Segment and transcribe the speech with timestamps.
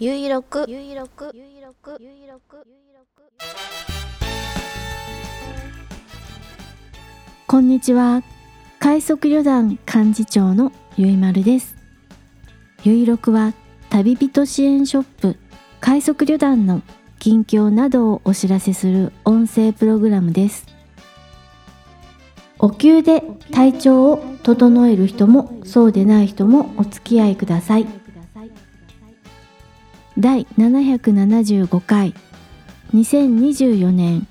[0.00, 3.22] ゆいろくゆいろくゆいろくゆいろくゆいろく
[7.46, 8.24] こんにちは。
[8.80, 11.76] 快速旅団幹事長のゆいまるです。
[12.82, 13.54] ゆいろくは
[13.88, 15.36] 旅人支援ショップ。
[15.80, 16.82] 快速旅団の
[17.20, 20.66] 近況などをお知らせする音声プログラムです。
[22.58, 23.22] お灸で
[23.52, 28.03] 体調を整える人もそうでない人もお付き合いください。
[30.16, 32.14] 第775回。
[32.94, 34.28] 2024年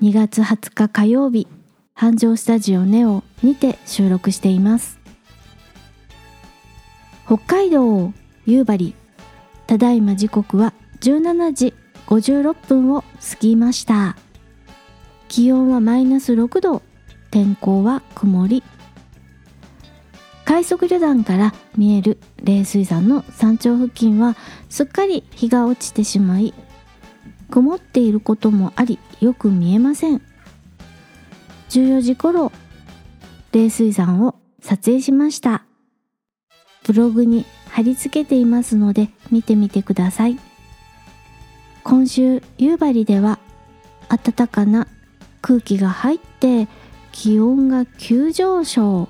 [0.00, 1.46] 2月20日火曜日。
[1.92, 4.98] 繁盛スタジオネオにて収録しています。
[7.26, 8.12] 北海道
[8.46, 8.94] 夕張。
[9.66, 11.74] ただいま時刻は17時
[12.06, 13.06] 56分を過
[13.38, 14.16] ぎました。
[15.28, 16.80] 気温はマイナス6度。
[17.30, 18.62] 天候は曇り。
[20.46, 24.36] 快速旅団から見える冷水山の山頂付近は
[24.70, 26.54] すっかり日が落ちてしまい
[27.50, 30.22] 曇っていることもありよく見えません。
[31.70, 32.52] 14時頃
[33.50, 35.64] 冷水山を撮影しました。
[36.84, 40.38] ブログに貼り付けていますので見てみてください。
[41.82, 43.40] 今週夕張では
[44.08, 44.86] 暖かな
[45.42, 46.68] 空気が入って
[47.10, 49.08] 気温が急上昇。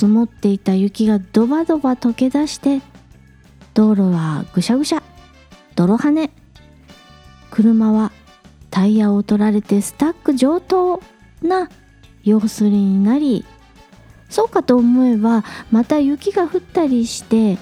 [0.00, 2.80] 積もっていた雪がドバドバ溶け出して
[3.74, 5.02] 道路はぐしゃぐしゃ
[5.76, 6.30] 泥跳ね。
[7.50, 8.10] 車は
[8.70, 11.02] タイヤを取られてスタック上等
[11.42, 11.68] な
[12.24, 13.44] 様子になり
[14.30, 17.58] そうかと思えばまた雪が降ったりして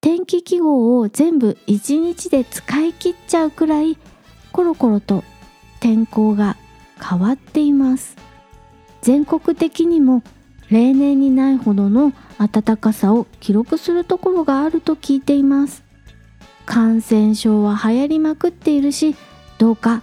[0.00, 3.96] 天気記号を全部一日で使い切っちゃうくらい
[4.50, 5.22] コロコロと
[5.78, 6.56] 天候が
[7.00, 8.16] 変わっています。
[9.02, 10.24] 全国的にも
[10.70, 15.84] 例年にないほどの暖かさを記録するところがあると聞いています。
[16.64, 19.14] 感染症は流行りまくっているし
[19.58, 20.02] どうか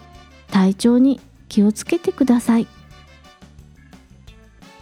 [0.50, 2.68] 体調に気をつけてください。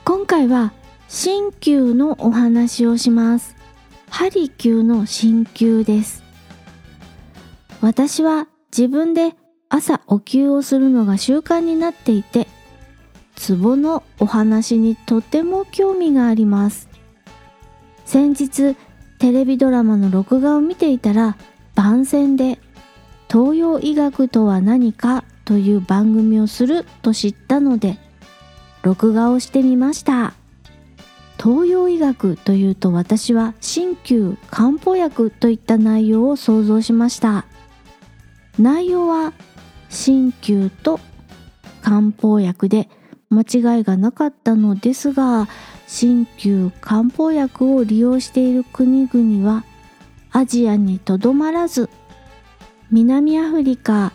[0.06, 0.74] 今回は
[1.08, 3.56] 鍼灸のお話をします。
[4.10, 6.24] ハリキューの鍼灸です。
[7.82, 9.34] 私は自分で
[9.68, 12.48] 朝お灸をするのが習慣になっていて
[13.36, 16.90] ツボのお話にとても興味があります。
[18.06, 18.76] 先日
[19.20, 21.38] テレビドラマの録画を見ていたら
[21.76, 22.60] 番宣で
[23.32, 27.98] 東洋医学とは何かという番組をすると知ったので
[28.82, 30.34] 録画をしてみました。
[31.42, 37.46] 東洋医学というと私は鍼灸漢方薬といった内容を想像しました。
[38.60, 39.34] 内容は
[39.90, 41.00] 鍼灸と
[41.82, 42.90] 漢方薬で
[43.32, 45.48] 間違いがなかったのですが
[45.88, 49.64] 鍼灸漢方薬を利用している国々は
[50.32, 51.90] アジアにとどまらず
[52.92, 54.12] 南アフリカ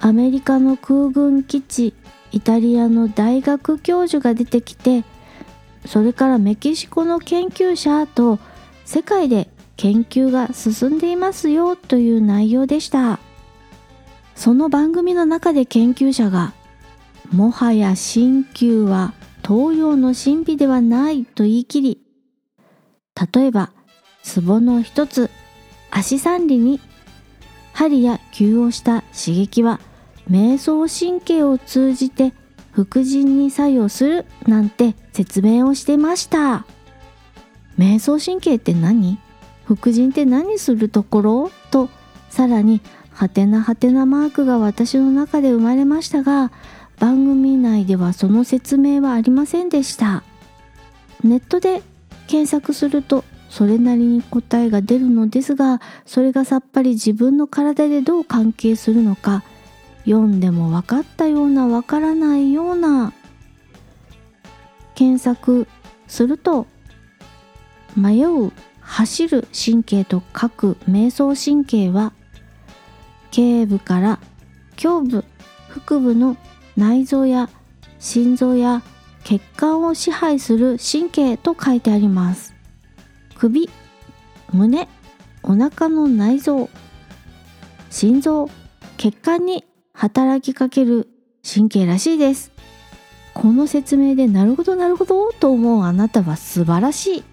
[0.00, 1.94] アメリカの空軍基地
[2.32, 5.04] イタリアの大学教授が出てきて
[5.86, 8.40] それからメキシコの研究者と
[8.84, 13.20] 世界で研究が進んでいますよという内容でした。
[14.36, 16.52] その番組の中で研究者が
[17.32, 22.00] もはや鍼灸は東洋の神秘ではないと言い切り
[23.32, 23.72] 例えば
[24.22, 25.30] ツボの一つ
[25.90, 26.80] 足三里に
[27.72, 29.80] 針や灸をした刺激は
[30.30, 32.32] 瞑想神経を通じて
[32.72, 36.66] 副腎に作用するなんて説明をしてました。
[37.78, 39.18] 瞑想神経って何？
[39.64, 41.50] 副腎って何するところ？
[41.70, 41.88] と
[42.28, 42.80] さらに
[43.12, 46.52] ハテナハテナマークが私の中で生まれましたが
[46.98, 50.24] 番組内ではその説明はありませんでした。
[51.22, 51.82] ネットで
[52.26, 59.44] 検索するとそれなりに答えが出るのですがそれがさっぱり自分の体でどう関係するのか
[60.04, 63.12] 読んでも分かったような分からないような
[64.94, 65.66] 検索
[66.06, 66.66] すると
[67.96, 72.12] 迷う走る神経と書く瞑想神経は
[73.30, 74.20] 頸部から
[74.82, 75.24] 胸部
[75.68, 76.36] 腹部の
[76.76, 77.48] 内臓や
[77.98, 78.82] 心臓や
[79.24, 82.54] 血管を支配する神経と書いてあります。
[83.34, 83.68] 首
[84.52, 84.88] 胸
[85.42, 86.68] お腹の内臓
[87.90, 88.50] 心臓
[88.96, 91.08] 血管に働きかける
[91.42, 92.52] 神経らしいです。
[93.34, 97.24] この説明でなるほどなるほどと思うあなたは素晴らしい。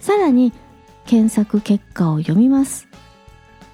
[0.00, 0.52] さらに
[1.06, 2.88] 検索結果を読みます。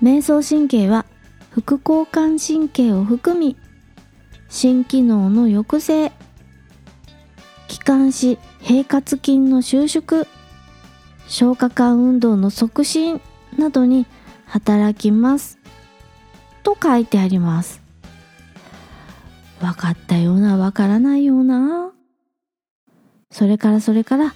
[0.03, 1.05] 瞑想神経は
[1.51, 3.57] 副交感神経を含み
[4.51, 6.13] 心機能の抑制
[7.69, 10.27] 気管支平滑筋の収縮
[11.29, 13.21] 消化管運動の促進
[13.57, 14.07] などに
[14.47, 15.59] 働きます。
[16.65, 17.81] と書いてあります。
[19.61, 21.93] 分かったような分からないような。
[23.31, 24.35] それからそれから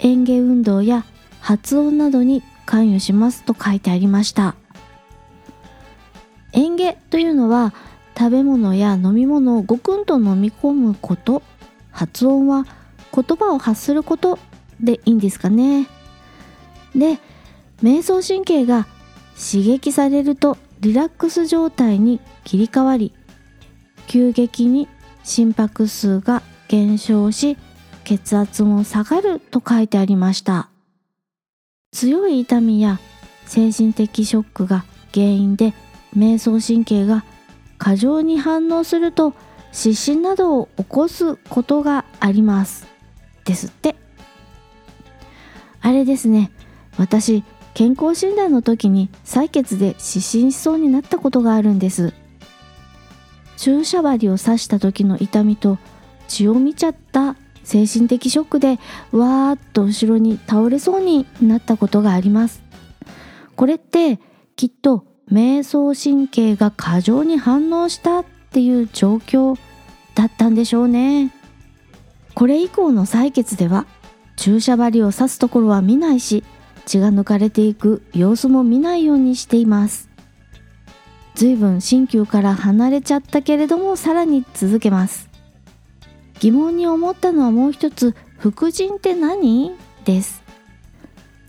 [0.00, 1.04] 園芸運動や
[1.40, 4.54] 発音などに関与しますと書いてありました。
[6.52, 7.74] 園芸というのは
[8.18, 11.42] 食べ物や飲み物をごくんと飲み込むこと。
[11.90, 12.64] 発音は
[13.12, 14.38] 言葉を発すること
[14.80, 15.88] でいいんですかね。
[16.94, 17.18] で
[17.82, 18.86] 瞑想神経が
[19.36, 23.12] 刺激されるとリラックス状態に切り替わり
[24.06, 24.88] 急激に
[25.24, 27.56] 心拍数が減少し
[28.04, 30.70] 血圧も下がると書いてありました。
[31.92, 33.00] 強い痛みや
[33.46, 35.72] 精神的ショックが原因で
[36.16, 37.24] 瞑想神経が
[37.78, 39.34] 過剰に反応すると
[39.72, 42.86] 失神などを起こすことがあります。
[43.44, 43.96] ですって。
[45.80, 46.50] あれですね。
[46.96, 47.44] 私
[47.74, 52.12] 健康診断の時に採血で失神しそうになったことがあるんです。
[53.56, 55.78] 注射針を刺した時の痛みと
[56.26, 58.78] 血を見ちゃった精神的ショックで
[59.12, 62.62] わーっと後ろに倒れそうになったことがあります。
[63.56, 64.18] これって
[64.56, 69.58] きっと瞑想神経が過剰に反応したっていう状況
[70.14, 71.32] だったんでしょうね。
[72.34, 73.86] これ以降の採血では
[74.36, 76.44] 注射針を刺すところは見ないし
[76.86, 80.08] 血が抜かれていく様子も見ないようにしています。
[81.34, 85.28] 随分鍼灸から離れちゃったけれどもさらに続けます。
[86.40, 88.14] 疑問に思ったのはもう一つ。
[88.38, 89.72] 副腎って何？
[90.04, 90.42] です。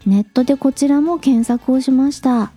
[0.05, 2.51] ネットでこちらも検索をしました。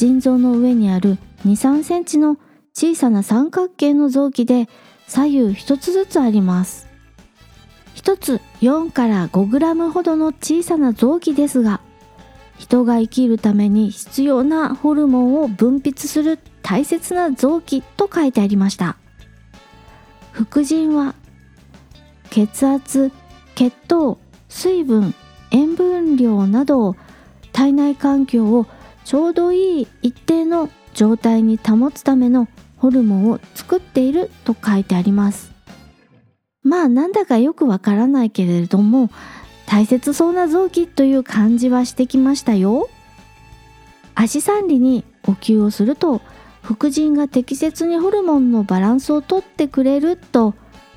[0.00, 2.38] 腎臓の上にある23センチの
[2.72, 4.66] 小さな三角形の臓器で
[5.06, 6.88] 左右一つずつあります。
[7.96, 11.82] 1つ4から5グラムほどの小さな臓器ですが
[12.56, 18.96] 人が生きるために必要なホルモンを分泌する大切な臓器と書いてありました。
[20.32, 21.14] 副腎は
[22.30, 23.12] 血圧
[23.54, 24.18] 血糖
[24.48, 25.12] 水分
[25.50, 26.96] 塩分量など
[27.52, 28.66] 体内環境を
[29.10, 32.46] ちょうどいい一定の状態に保つための
[32.76, 35.50] ホルモンを作っていると書いてあります。
[36.62, 39.10] まあなんだかよくわからないけれども
[39.66, 42.88] 大切そうな臓器という感じはしてきましたよ。
[44.14, 46.20] 足三里にお灸をすると
[46.62, 50.52] 副腎が適切にホルモンのバランスをとってくれると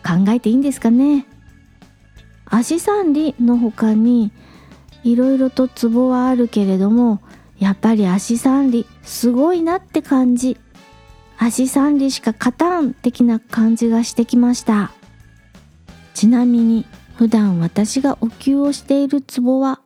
[0.05, 1.25] 考えていいんですかね。
[2.45, 4.31] 足三里の他に
[5.03, 7.19] いろいろとツボはあるけれども
[7.63, 10.57] やっぱり足三里すごいなって感じ。
[11.37, 14.91] 足三里しか勝たん的な感じがしてきました。
[16.13, 19.79] ちなみに普段私がお灸をしているツボは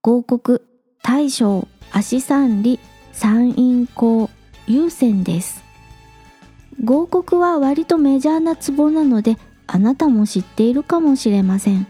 [0.00, 0.60] 合谷
[1.02, 2.80] 大将足三里
[3.12, 4.30] 三陰交
[4.66, 5.62] 優先です。
[6.82, 9.36] 合谷は割とメジャーなツボなので
[9.66, 11.86] あなたも知っているかもしれません。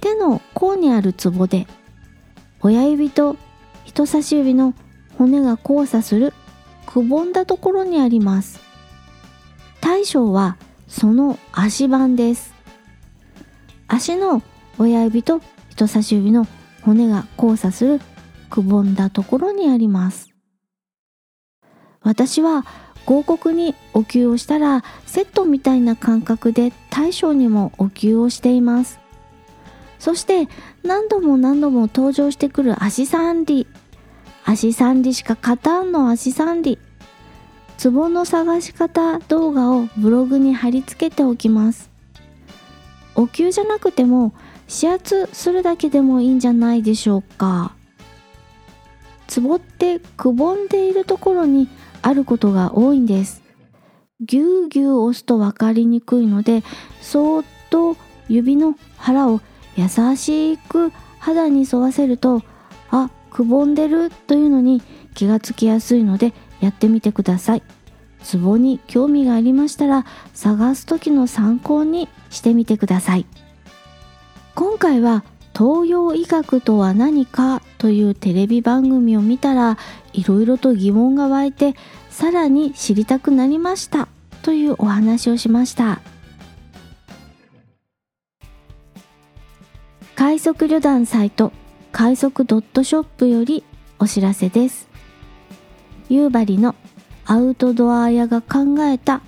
[0.00, 1.66] 手の甲にあるツボで
[2.62, 3.36] 親指と
[3.84, 4.74] 人差し指の
[5.18, 6.32] 骨が交差する
[6.86, 8.60] くぼんだところにあります。
[9.80, 10.56] 大将は
[10.88, 12.54] その足盤です。
[13.86, 14.42] 足の
[14.78, 16.46] 親指と人差し指の
[16.82, 18.00] 骨が交差する
[18.50, 20.34] くぼんだところにあります。
[22.00, 22.64] 私は
[23.06, 29.03] 合谷にお灸をしたらセットみたいな感覚で大将にもお灸をしています。
[29.98, 30.48] そして
[30.82, 33.66] 何度も何度も登場してくる足三里
[34.44, 36.78] 足三里しか勝たんの足三里
[37.76, 41.90] ツボの探し方動画をブログに貼り付けておきます。
[43.16, 44.32] お灸じゃなくても
[44.72, 47.74] 指圧するだけでもいいんじゃないでしょうか。
[49.26, 51.68] ツボってくぼんでいるところに
[52.02, 53.42] あることが多いんです。
[54.20, 56.62] ぎゅうぎゅう押すと分かりにくいので
[57.00, 57.96] そーっと
[58.28, 59.40] 指の腹を
[59.76, 62.42] 優しく肌に沿わせると
[62.90, 64.82] あくぼんでるというのに
[65.14, 67.62] 気がつきやすいのでやってみてください。
[68.22, 73.26] ツボに興味がありましたら探す時の参考にしてみてください。
[74.54, 75.24] 今回は
[75.56, 79.78] 東洋医学とは何かというテレビ番組を見たら
[80.12, 81.74] いろいろと疑問が湧いて
[82.10, 84.08] さらに知りたくなりました
[84.42, 86.00] というお話をしました。
[90.14, 91.52] 快速旅団サイト
[91.92, 93.64] 快速ドットショップより
[93.98, 94.88] お知らせです
[96.08, 96.74] 夕張の
[97.24, 99.22] アウトドア屋が考えた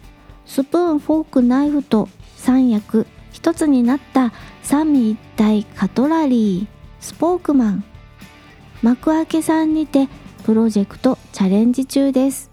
[0.44, 6.66] スプーンフォークナイフと三役一つになった三位一体カトラリー
[7.00, 7.84] スポークマン
[8.82, 10.08] 幕開けさんにて
[10.44, 12.52] プロジェクトチャレンジ中です。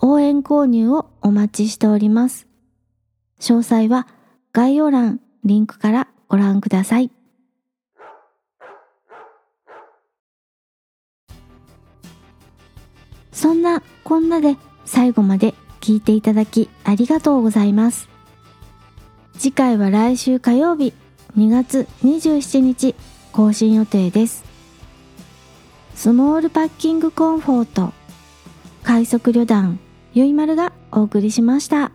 [0.00, 2.46] 応援購入をお待ちしております。
[3.38, 4.06] 詳細は
[4.52, 7.10] 概要欄リンクからご覧ください。
[13.32, 18.08] そんなこんなで最後まで聞いていただきありがとうございます。
[19.38, 20.92] 次回は来週火曜日
[21.36, 22.94] 2月27日
[23.32, 24.44] 更新予定です。
[25.94, 27.92] スモールパッキングコンフォート
[28.82, 29.78] 快速旅団
[30.14, 31.92] ゆいまるがお送りしました。